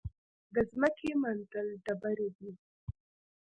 [0.53, 2.51] د ځمکې منتل ډبرې دي.